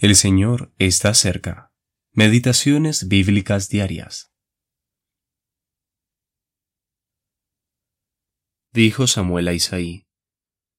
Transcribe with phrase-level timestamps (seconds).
[0.00, 1.72] El Señor está cerca.
[2.12, 4.32] Meditaciones bíblicas diarias.
[8.72, 10.06] Dijo Samuel a Isaí,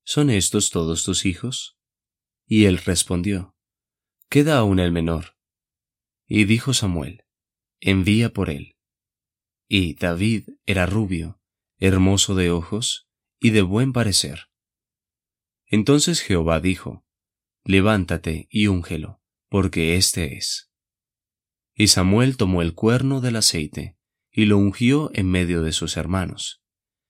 [0.05, 1.77] ¿Son estos todos tus hijos?
[2.45, 3.57] Y él respondió,
[4.29, 5.35] Queda aún el menor.
[6.25, 7.25] Y dijo Samuel,
[7.81, 8.77] Envía por él.
[9.67, 11.41] Y David era rubio,
[11.77, 14.49] hermoso de ojos y de buen parecer.
[15.65, 17.05] Entonces Jehová dijo,
[17.69, 20.71] levántate y úngelo, porque éste es.
[21.75, 23.95] Y Samuel tomó el cuerno del aceite,
[24.31, 26.63] y lo ungió en medio de sus hermanos.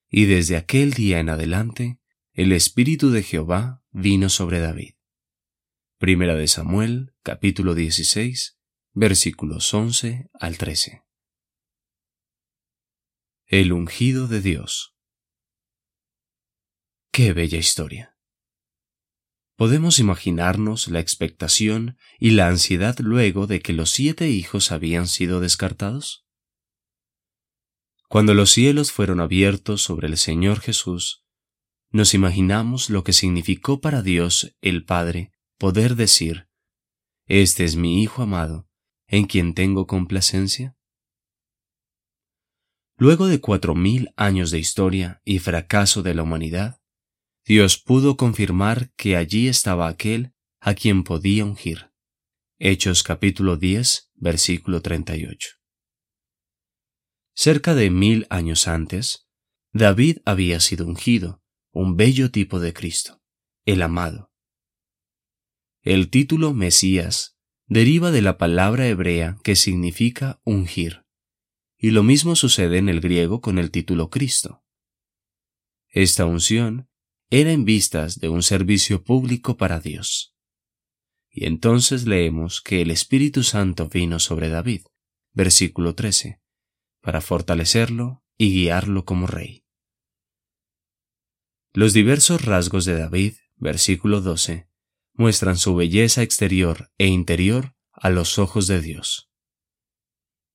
[0.09, 2.01] Y desde aquel día en adelante,
[2.33, 4.95] el Espíritu de Jehová vino sobre David.
[5.97, 8.59] Primera de Samuel, capítulo 16,
[8.91, 11.05] versículos 11 al 13.
[13.45, 14.93] El ungido de Dios.
[17.13, 18.18] Qué bella historia.
[19.59, 25.41] Podemos imaginarnos la expectación y la ansiedad luego de que los siete hijos habían sido
[25.41, 26.25] descartados.
[28.07, 31.25] Cuando los cielos fueron abiertos sobre el Señor Jesús,
[31.91, 36.47] nos imaginamos lo que significó para Dios el Padre poder decir,
[37.25, 38.69] Este es mi Hijo amado,
[39.07, 40.77] en quien tengo complacencia.
[42.95, 46.78] Luego de cuatro mil años de historia y fracaso de la humanidad,
[47.49, 51.91] Dios pudo confirmar que allí estaba aquel a quien podía ungir.
[52.59, 55.49] Hechos capítulo 10, versículo 38.
[57.33, 59.27] Cerca de mil años antes,
[59.73, 63.19] David había sido ungido, un bello tipo de Cristo,
[63.65, 64.31] el amado.
[65.81, 71.03] El título Mesías deriva de la palabra hebrea que significa ungir,
[71.79, 74.63] y lo mismo sucede en el griego con el título Cristo.
[75.87, 76.88] Esta unción
[77.29, 80.35] era en vistas de un servicio público para Dios.
[81.29, 84.81] Y entonces leemos que el Espíritu Santo vino sobre David,
[85.33, 86.41] versículo 13,
[87.01, 89.63] para fortalecerlo y guiarlo como rey.
[91.71, 94.67] Los diversos rasgos de David, versículo 12,
[95.13, 99.29] muestran su belleza exterior e interior a los ojos de Dios.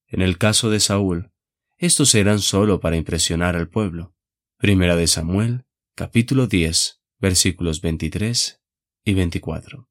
[0.08, 1.30] En el caso de Saúl,
[1.76, 4.14] estos eran sólo para impresionar al pueblo.
[4.58, 8.60] Primera de Samuel, capítulo 10, versículos 23
[9.04, 9.88] y 24.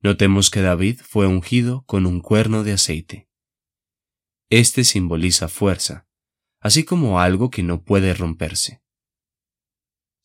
[0.00, 3.28] Notemos que David fue ungido con un cuerno de aceite.
[4.48, 6.08] Este simboliza fuerza,
[6.60, 8.82] así como algo que no puede romperse.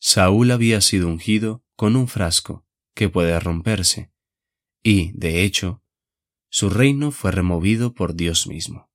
[0.00, 4.10] Saúl había sido ungido con un frasco que puede romperse,
[4.82, 5.82] y, de hecho,
[6.48, 8.90] su reino fue removido por Dios mismo.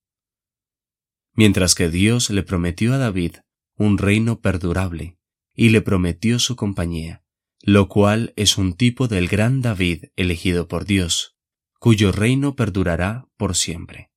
[1.33, 3.35] Mientras que Dios le prometió a David
[3.79, 5.17] un reino perdurable,
[5.55, 7.23] y le prometió su compañía,
[7.61, 11.37] lo cual es un tipo del gran David elegido por Dios,
[11.79, 14.11] cuyo reino perdurará por siempre.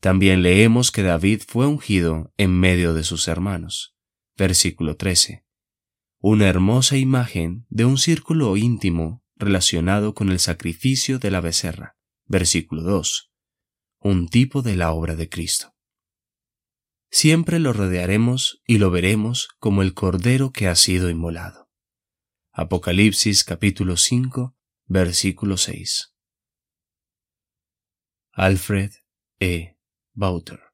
[0.00, 3.94] También leemos que David fue ungido en medio de sus hermanos.
[4.38, 5.44] Versículo 13.
[6.18, 11.98] Una hermosa imagen de un círculo íntimo relacionado con el sacrificio de la becerra.
[12.24, 13.30] Versículo 2.
[14.00, 15.73] Un tipo de la obra de Cristo
[17.14, 21.70] siempre lo rodearemos y lo veremos como el Cordero que ha sido inmolado.
[22.50, 26.12] Apocalipsis capítulo 5, versículo 6.
[28.32, 28.90] Alfred
[29.38, 29.76] E.
[30.12, 30.73] Bauter